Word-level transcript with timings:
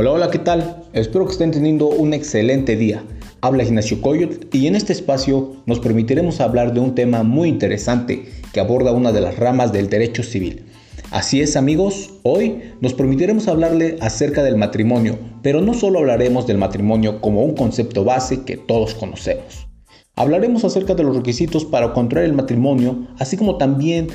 Hola, 0.00 0.12
hola, 0.12 0.30
¿qué 0.30 0.38
tal? 0.38 0.84
Espero 0.92 1.26
que 1.26 1.32
estén 1.32 1.50
teniendo 1.50 1.88
un 1.88 2.14
excelente 2.14 2.76
día. 2.76 3.02
Habla 3.40 3.64
Ignacio 3.64 4.00
Coyot 4.00 4.54
y 4.54 4.68
en 4.68 4.76
este 4.76 4.92
espacio 4.92 5.56
nos 5.66 5.80
permitiremos 5.80 6.40
hablar 6.40 6.72
de 6.72 6.78
un 6.78 6.94
tema 6.94 7.24
muy 7.24 7.48
interesante 7.48 8.28
que 8.52 8.60
aborda 8.60 8.92
una 8.92 9.10
de 9.10 9.20
las 9.20 9.36
ramas 9.36 9.72
del 9.72 9.90
derecho 9.90 10.22
civil. 10.22 10.66
Así 11.10 11.40
es 11.40 11.56
amigos, 11.56 12.10
hoy 12.22 12.60
nos 12.80 12.94
permitiremos 12.94 13.48
hablarle 13.48 13.96
acerca 14.00 14.44
del 14.44 14.56
matrimonio, 14.56 15.18
pero 15.42 15.62
no 15.62 15.74
solo 15.74 15.98
hablaremos 15.98 16.46
del 16.46 16.58
matrimonio 16.58 17.20
como 17.20 17.42
un 17.42 17.56
concepto 17.56 18.04
base 18.04 18.44
que 18.44 18.56
todos 18.56 18.94
conocemos. 18.94 19.66
Hablaremos 20.14 20.64
acerca 20.64 20.94
de 20.94 21.02
los 21.02 21.16
requisitos 21.16 21.64
para 21.64 21.92
contraer 21.92 22.26
el 22.26 22.34
matrimonio, 22.34 23.08
así 23.18 23.36
como 23.36 23.56
también 23.56 24.06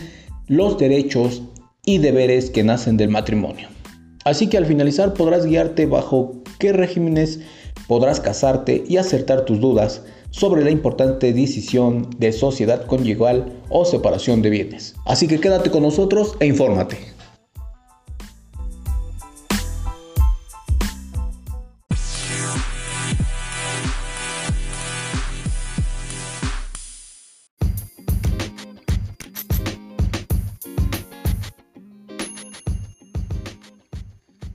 los 0.48 0.77
derechos 0.77 1.43
y 1.85 1.98
deberes 1.98 2.52
que 2.52 2.63
nacen 2.63 2.95
del 2.95 3.09
matrimonio. 3.09 3.68
Así 4.23 4.48
que 4.48 4.58
al 4.58 4.66
finalizar 4.66 5.13
podrás 5.13 5.45
guiarte 5.45 5.86
bajo 5.86 6.36
qué 6.59 6.73
regímenes 6.73 7.40
podrás 7.88 8.20
casarte 8.20 8.84
y 8.88 8.98
acertar 8.98 9.46
tus 9.46 9.59
dudas 9.59 10.02
sobre 10.30 10.63
la 10.63 10.72
importante 10.72 11.32
decisión 11.34 12.09
de 12.18 12.32
sociedad 12.32 12.86
conyugal 12.86 13.54
o 13.70 13.86
separación 13.86 14.41
de 14.41 14.49
bienes. 14.49 14.96
Así 15.05 15.27
que 15.27 15.40
quédate 15.40 15.70
con 15.70 15.84
nosotros 15.84 16.36
e 16.40 16.48
infórmate. 16.48 17.12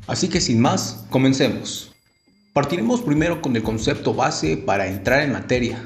Así 0.09 0.29
que 0.29 0.41
sin 0.41 0.59
más, 0.59 1.05
comencemos. 1.11 1.93
Partiremos 2.55 3.03
primero 3.03 3.43
con 3.43 3.55
el 3.55 3.63
concepto 3.63 4.15
base 4.15 4.57
para 4.57 4.89
entrar 4.89 5.23
en 5.23 5.33
materia, 5.33 5.83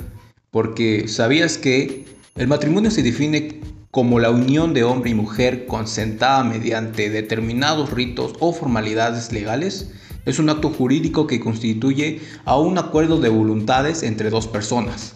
porque 0.53 1.09
¿sabías 1.09 1.59
que 1.59 2.05
el 2.37 2.47
matrimonio 2.47 2.93
se 2.93 3.03
define 3.03 3.61
como 3.91 4.21
la 4.21 4.31
unión 4.31 4.75
de 4.75 4.85
hombre 4.85 5.11
y 5.11 5.15
mujer 5.15 5.67
consentada 5.67 6.45
mediante 6.45 7.11
determinados 7.11 7.91
ritos 7.91 8.35
o 8.39 8.53
formalidades 8.53 9.33
legales? 9.33 9.91
Es 10.25 10.39
un 10.39 10.51
acto 10.51 10.71
jurídico 10.71 11.27
que 11.27 11.41
constituye 11.41 12.21
a 12.45 12.57
un 12.57 12.79
acuerdo 12.79 13.21
de 13.21 13.29
voluntades 13.29 14.05
entre 14.05 14.31
dos 14.31 14.47
personas, 14.47 15.15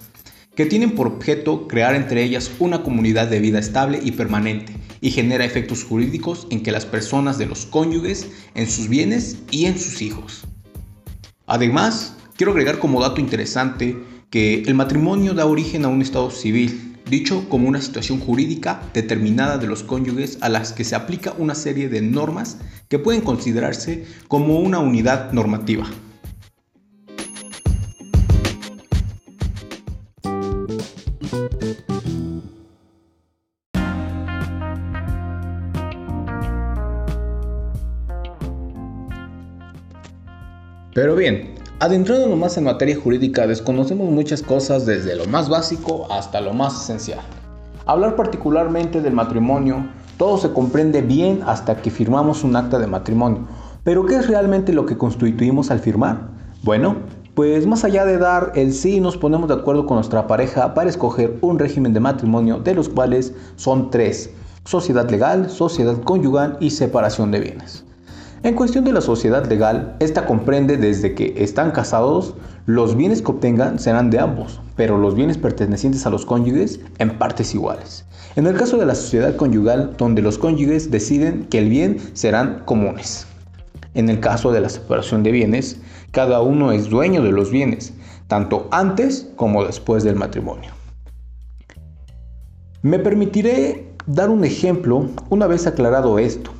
que 0.56 0.66
tienen 0.66 0.96
por 0.96 1.06
objeto 1.06 1.68
crear 1.68 1.94
entre 1.94 2.24
ellas 2.24 2.50
una 2.58 2.82
comunidad 2.82 3.28
de 3.28 3.38
vida 3.38 3.60
estable 3.60 4.00
y 4.02 4.10
permanente, 4.10 4.74
y 5.06 5.12
genera 5.12 5.44
efectos 5.44 5.84
jurídicos 5.84 6.48
en 6.50 6.64
que 6.64 6.72
las 6.72 6.84
personas 6.84 7.38
de 7.38 7.46
los 7.46 7.64
cónyuges, 7.64 8.26
en 8.56 8.68
sus 8.68 8.88
bienes 8.88 9.36
y 9.52 9.66
en 9.66 9.78
sus 9.78 10.02
hijos. 10.02 10.42
Además, 11.46 12.16
quiero 12.34 12.50
agregar 12.50 12.80
como 12.80 13.00
dato 13.00 13.20
interesante 13.20 13.96
que 14.30 14.62
el 14.62 14.74
matrimonio 14.74 15.32
da 15.32 15.46
origen 15.46 15.84
a 15.84 15.88
un 15.88 16.02
estado 16.02 16.32
civil, 16.32 16.96
dicho 17.08 17.48
como 17.48 17.68
una 17.68 17.80
situación 17.80 18.18
jurídica 18.18 18.82
determinada 18.94 19.58
de 19.58 19.68
los 19.68 19.84
cónyuges 19.84 20.38
a 20.40 20.48
las 20.48 20.72
que 20.72 20.82
se 20.82 20.96
aplica 20.96 21.36
una 21.38 21.54
serie 21.54 21.88
de 21.88 22.00
normas 22.00 22.58
que 22.88 22.98
pueden 22.98 23.20
considerarse 23.20 24.06
como 24.26 24.58
una 24.58 24.80
unidad 24.80 25.30
normativa. 25.30 25.86
Pero 40.96 41.14
bien, 41.14 41.52
adentrándonos 41.78 42.38
más 42.38 42.56
en 42.56 42.64
materia 42.64 42.96
jurídica, 42.98 43.46
desconocemos 43.46 44.10
muchas 44.10 44.40
cosas 44.40 44.86
desde 44.86 45.14
lo 45.14 45.26
más 45.26 45.50
básico 45.50 46.10
hasta 46.10 46.40
lo 46.40 46.54
más 46.54 46.84
esencial. 46.84 47.18
Hablar 47.84 48.16
particularmente 48.16 49.02
del 49.02 49.12
matrimonio, 49.12 49.86
todo 50.16 50.38
se 50.38 50.54
comprende 50.54 51.02
bien 51.02 51.42
hasta 51.44 51.76
que 51.82 51.90
firmamos 51.90 52.44
un 52.44 52.56
acta 52.56 52.78
de 52.78 52.86
matrimonio. 52.86 53.46
Pero 53.84 54.06
¿qué 54.06 54.14
es 54.14 54.26
realmente 54.26 54.72
lo 54.72 54.86
que 54.86 54.96
constituimos 54.96 55.70
al 55.70 55.80
firmar? 55.80 56.30
Bueno, 56.62 56.96
pues 57.34 57.66
más 57.66 57.84
allá 57.84 58.06
de 58.06 58.16
dar 58.16 58.52
el 58.54 58.72
sí, 58.72 58.98
nos 58.98 59.18
ponemos 59.18 59.48
de 59.48 59.54
acuerdo 59.56 59.84
con 59.84 59.96
nuestra 59.96 60.26
pareja 60.26 60.72
para 60.72 60.88
escoger 60.88 61.36
un 61.42 61.58
régimen 61.58 61.92
de 61.92 62.00
matrimonio, 62.00 62.60
de 62.60 62.74
los 62.74 62.88
cuales 62.88 63.34
son 63.56 63.90
tres. 63.90 64.30
Sociedad 64.64 65.10
legal, 65.10 65.50
sociedad 65.50 66.00
conyugal 66.04 66.56
y 66.58 66.70
separación 66.70 67.32
de 67.32 67.40
bienes. 67.40 67.85
En 68.42 68.54
cuestión 68.54 68.84
de 68.84 68.92
la 68.92 69.00
sociedad 69.00 69.46
legal, 69.46 69.96
esta 69.98 70.26
comprende 70.26 70.76
desde 70.76 71.14
que 71.14 71.34
están 71.38 71.70
casados, 71.70 72.34
los 72.66 72.94
bienes 72.94 73.22
que 73.22 73.30
obtengan 73.30 73.78
serán 73.78 74.10
de 74.10 74.18
ambos, 74.18 74.60
pero 74.76 74.98
los 74.98 75.14
bienes 75.14 75.38
pertenecientes 75.38 76.04
a 76.06 76.10
los 76.10 76.26
cónyuges 76.26 76.80
en 76.98 77.16
partes 77.16 77.54
iguales. 77.54 78.04
En 78.36 78.46
el 78.46 78.54
caso 78.54 78.76
de 78.76 78.84
la 78.84 78.94
sociedad 78.94 79.36
conyugal, 79.36 79.94
donde 79.96 80.20
los 80.20 80.36
cónyuges 80.36 80.90
deciden 80.90 81.46
que 81.46 81.58
el 81.58 81.70
bien 81.70 81.98
serán 82.12 82.62
comunes. 82.66 83.26
En 83.94 84.10
el 84.10 84.20
caso 84.20 84.52
de 84.52 84.60
la 84.60 84.68
separación 84.68 85.22
de 85.22 85.32
bienes, 85.32 85.78
cada 86.10 86.42
uno 86.42 86.72
es 86.72 86.90
dueño 86.90 87.22
de 87.22 87.32
los 87.32 87.50
bienes, 87.50 87.94
tanto 88.28 88.68
antes 88.70 89.30
como 89.36 89.64
después 89.64 90.04
del 90.04 90.16
matrimonio. 90.16 90.72
Me 92.82 92.98
permitiré 92.98 93.88
dar 94.06 94.28
un 94.28 94.44
ejemplo 94.44 95.06
una 95.30 95.46
vez 95.46 95.66
aclarado 95.66 96.18
esto 96.18 96.52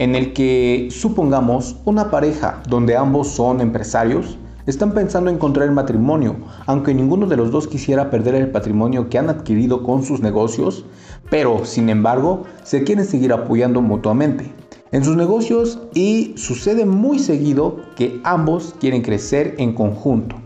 en 0.00 0.14
el 0.14 0.32
que 0.32 0.88
supongamos 0.90 1.76
una 1.84 2.10
pareja 2.10 2.62
donde 2.66 2.96
ambos 2.96 3.28
son 3.28 3.60
empresarios, 3.60 4.38
están 4.64 4.94
pensando 4.94 5.28
en 5.28 5.36
contraer 5.36 5.72
matrimonio, 5.72 6.36
aunque 6.64 6.94
ninguno 6.94 7.26
de 7.26 7.36
los 7.36 7.50
dos 7.50 7.68
quisiera 7.68 8.08
perder 8.08 8.34
el 8.34 8.50
patrimonio 8.50 9.10
que 9.10 9.18
han 9.18 9.28
adquirido 9.28 9.82
con 9.82 10.02
sus 10.02 10.20
negocios, 10.20 10.86
pero 11.28 11.66
sin 11.66 11.90
embargo 11.90 12.44
se 12.62 12.82
quieren 12.82 13.04
seguir 13.04 13.30
apoyando 13.34 13.82
mutuamente 13.82 14.50
en 14.90 15.04
sus 15.04 15.16
negocios 15.16 15.78
y 15.92 16.32
sucede 16.34 16.86
muy 16.86 17.18
seguido 17.18 17.80
que 17.94 18.22
ambos 18.24 18.74
quieren 18.80 19.02
crecer 19.02 19.54
en 19.58 19.74
conjunto. 19.74 20.36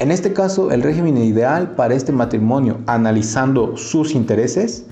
En 0.00 0.10
este 0.10 0.32
caso, 0.32 0.72
el 0.72 0.82
régimen 0.82 1.18
ideal 1.18 1.76
para 1.76 1.94
este 1.94 2.10
matrimonio, 2.10 2.78
analizando 2.88 3.76
sus 3.76 4.16
intereses, 4.16 4.86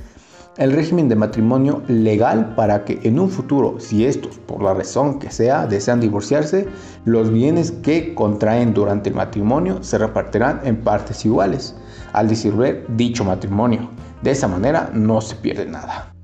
el 0.57 0.73
régimen 0.73 1.09
de 1.09 1.17
matrimonio 1.17 1.83
legal 1.87 2.55
para 2.55 2.85
que 2.85 3.01
en 3.03 3.19
un 3.19 3.29
futuro, 3.29 3.79
si 3.79 4.07
estos, 4.07 4.39
por 4.39 4.63
la 4.63 4.73
razón 4.73 5.19
que 5.19 5.31
sea, 5.31 5.67
desean 5.67 6.01
divorciarse, 6.01 6.67
los 7.05 7.31
bienes 7.31 7.71
que 7.71 8.15
contraen 8.15 8.73
durante 8.73 9.11
el 9.11 9.15
matrimonio 9.15 9.83
se 9.83 9.99
repartirán 9.99 10.61
en 10.65 10.77
partes 10.83 11.25
iguales 11.27 11.77
al 12.13 12.29
disolver 12.29 12.87
dicho 12.97 13.25
matrimonio. 13.25 13.91
De 14.23 14.31
esa 14.31 14.49
manera 14.49 14.91
no 14.95 15.21
se 15.21 15.37
pierde 15.37 15.67
nada. 15.67 16.15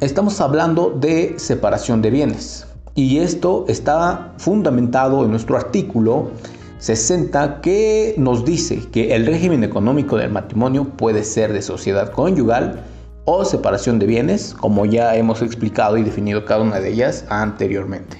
Estamos 0.00 0.40
hablando 0.40 0.90
de 0.90 1.34
separación 1.38 2.00
de 2.00 2.10
bienes 2.10 2.66
y 2.94 3.18
esto 3.18 3.66
está 3.68 4.32
fundamentado 4.38 5.22
en 5.24 5.30
nuestro 5.30 5.56
artículo 5.56 6.30
60 6.80 7.60
que 7.60 8.14
nos 8.16 8.44
dice 8.46 8.80
que 8.90 9.14
el 9.14 9.26
régimen 9.26 9.62
económico 9.64 10.16
del 10.16 10.30
matrimonio 10.30 10.84
puede 10.84 11.24
ser 11.24 11.52
de 11.52 11.60
sociedad 11.60 12.10
conyugal 12.10 12.82
o 13.26 13.44
separación 13.44 13.98
de 13.98 14.06
bienes, 14.06 14.54
como 14.54 14.86
ya 14.86 15.14
hemos 15.14 15.42
explicado 15.42 15.98
y 15.98 16.02
definido 16.02 16.46
cada 16.46 16.62
una 16.62 16.80
de 16.80 16.90
ellas 16.90 17.26
anteriormente. 17.28 18.16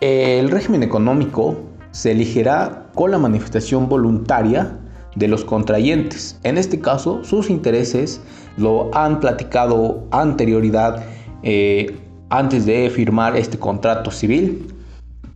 El 0.00 0.50
régimen 0.50 0.82
económico 0.82 1.56
se 1.90 2.12
elegirá 2.12 2.90
con 2.94 3.10
la 3.10 3.18
manifestación 3.18 3.88
voluntaria 3.88 4.78
de 5.16 5.28
los 5.28 5.42
contrayentes. 5.42 6.38
En 6.42 6.58
este 6.58 6.80
caso, 6.80 7.24
sus 7.24 7.48
intereses 7.48 8.20
lo 8.58 8.94
han 8.94 9.20
platicado 9.20 10.04
anterioridad 10.10 11.02
eh, 11.42 11.98
antes 12.28 12.66
de 12.66 12.90
firmar 12.90 13.36
este 13.36 13.58
contrato 13.58 14.10
civil, 14.10 14.66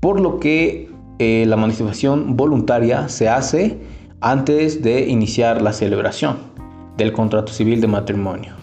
por 0.00 0.20
lo 0.20 0.40
que 0.40 0.90
eh, 1.18 1.44
la 1.46 1.56
manifestación 1.56 2.36
voluntaria 2.36 3.08
se 3.08 3.28
hace 3.28 3.78
antes 4.20 4.82
de 4.82 5.06
iniciar 5.08 5.62
la 5.62 5.72
celebración 5.72 6.36
del 6.96 7.12
contrato 7.12 7.52
civil 7.52 7.80
de 7.80 7.86
matrimonio. 7.86 8.54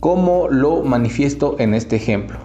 ¿Cómo 0.00 0.48
lo 0.48 0.82
manifiesto 0.82 1.56
en 1.58 1.74
este 1.74 1.96
ejemplo? 1.96 2.38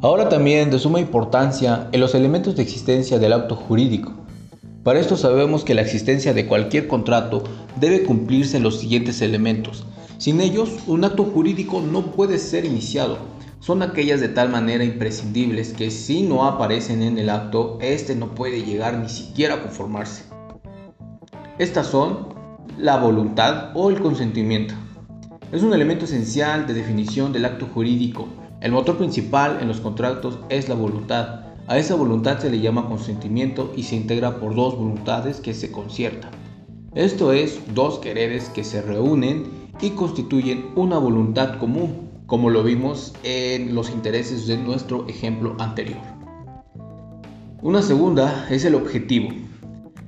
Ahora 0.00 0.28
también 0.28 0.70
de 0.70 0.78
suma 0.78 1.00
importancia 1.00 1.88
en 1.92 2.00
los 2.00 2.14
elementos 2.14 2.56
de 2.56 2.62
existencia 2.62 3.18
del 3.18 3.32
acto 3.32 3.56
jurídico, 3.56 4.12
para 4.82 5.00
esto 5.00 5.16
sabemos 5.16 5.64
que 5.64 5.74
la 5.74 5.82
existencia 5.82 6.34
de 6.34 6.46
cualquier 6.46 6.88
contrato 6.88 7.44
debe 7.80 8.04
cumplirse 8.04 8.56
en 8.56 8.62
los 8.62 8.80
siguientes 8.80 9.20
elementos. 9.22 9.84
Sin 10.18 10.40
ellos, 10.40 10.70
un 10.86 11.04
acto 11.04 11.24
jurídico 11.24 11.80
no 11.80 12.12
puede 12.12 12.38
ser 12.38 12.64
iniciado, 12.64 13.18
son 13.60 13.82
aquellas 13.82 14.20
de 14.20 14.28
tal 14.28 14.50
manera 14.50 14.84
imprescindibles 14.84 15.72
que 15.72 15.90
si 15.90 16.22
no 16.22 16.46
aparecen 16.46 17.02
en 17.02 17.18
el 17.18 17.28
acto, 17.28 17.78
éste 17.80 18.14
no 18.14 18.34
puede 18.34 18.62
llegar 18.62 18.96
ni 18.98 19.08
siquiera 19.08 19.54
a 19.54 19.62
conformarse. 19.62 20.24
Estas 21.58 21.88
son 21.88 22.28
la 22.78 22.98
voluntad 22.98 23.72
o 23.74 23.90
el 23.90 24.00
consentimiento. 24.00 24.74
Es 25.50 25.64
un 25.64 25.74
elemento 25.74 26.04
esencial 26.04 26.68
de 26.68 26.74
definición 26.74 27.32
del 27.32 27.46
acto 27.46 27.66
jurídico. 27.66 28.28
El 28.60 28.70
motor 28.70 28.96
principal 28.96 29.58
en 29.60 29.66
los 29.66 29.80
contratos 29.80 30.38
es 30.50 30.68
la 30.68 30.76
voluntad. 30.76 31.47
A 31.68 31.78
esa 31.78 31.94
voluntad 31.94 32.38
se 32.38 32.50
le 32.50 32.60
llama 32.60 32.88
consentimiento 32.88 33.72
y 33.76 33.84
se 33.84 33.94
integra 33.94 34.40
por 34.40 34.54
dos 34.54 34.76
voluntades 34.76 35.40
que 35.40 35.54
se 35.54 35.70
conciertan. 35.70 36.30
Esto 36.94 37.32
es, 37.32 37.60
dos 37.74 37.98
quereres 37.98 38.48
que 38.48 38.64
se 38.64 38.82
reúnen 38.82 39.44
y 39.80 39.90
constituyen 39.90 40.70
una 40.74 40.98
voluntad 40.98 41.58
común, 41.58 42.08
como 42.26 42.50
lo 42.50 42.62
vimos 42.62 43.14
en 43.22 43.74
los 43.74 43.90
intereses 43.90 44.46
de 44.46 44.56
nuestro 44.56 45.06
ejemplo 45.06 45.54
anterior. 45.60 46.00
Una 47.62 47.82
segunda 47.82 48.48
es 48.50 48.64
el 48.64 48.74
objetivo. 48.74 49.28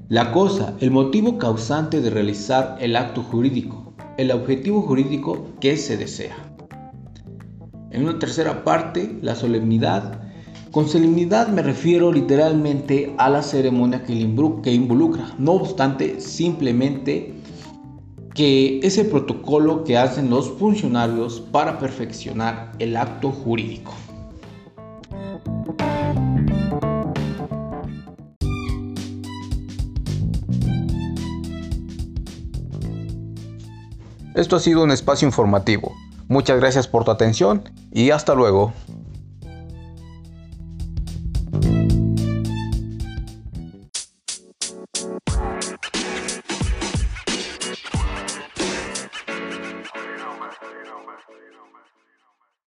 La 0.09 0.33
cosa, 0.33 0.75
el 0.81 0.91
motivo 0.91 1.39
causante 1.39 2.01
de 2.01 2.11
realizar 2.11 2.77
el 2.81 2.97
acto 2.97 3.23
jurídico 3.23 3.91
el 4.21 4.33
objetivo 4.33 4.83
jurídico 4.83 5.47
que 5.61 5.79
se 5.79 5.97
desea. 5.97 6.37
En 7.91 8.05
una 8.05 8.19
tercera 8.19 8.65
parte, 8.65 9.19
la 9.23 9.35
solemnidad. 9.35 10.30
Con 10.73 10.89
solemnidad 10.89 11.49
me 11.49 11.63
refiero 11.63 12.13
literalmente 12.13 13.13
a 13.19 13.29
la 13.29 13.43
ceremonia 13.43 14.05
que 14.05 14.13
involucra. 14.13 15.35
No 15.37 15.55
obstante, 15.55 16.21
simplemente 16.21 17.35
que 18.35 18.79
es 18.81 18.97
el 18.97 19.09
protocolo 19.09 19.83
que 19.83 19.99
hacen 19.99 20.31
los 20.31 20.49
funcionarios 20.49 21.41
para 21.41 21.81
perfeccionar 21.81 22.71
el 22.79 22.97
acto 22.97 23.33
jurídico. 23.33 23.93
Esto 34.37 34.55
ha 34.55 34.61
sido 34.61 34.85
un 34.85 34.93
espacio 34.93 35.27
informativo. 35.27 35.93
Muchas 36.29 36.61
gracias 36.61 36.87
por 36.87 37.05
tu 37.05 37.11
atención 37.11 37.65
y 37.91 38.11
hasta 38.11 38.37
luego. 38.37 38.73